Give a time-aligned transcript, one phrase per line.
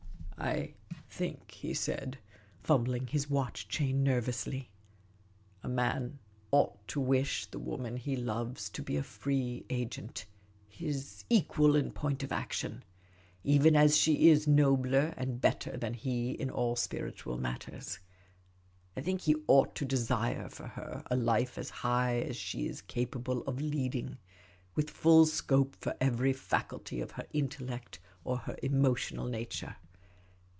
[0.51, 0.73] "I
[1.07, 2.17] think," he said,
[2.63, 4.71] fumbling his watch chain nervously,"
[5.63, 6.17] a man
[6.49, 10.25] ought to wish the woman he loves to be a free agent,
[10.67, 12.83] his equal in point of action,
[13.43, 17.99] even as she is nobler and better than he in all spiritual matters.
[18.97, 22.81] I think he ought to desire for her a life as high as she is
[22.81, 24.17] capable of leading,
[24.73, 29.75] with full scope for every faculty of her intellect or her emotional nature.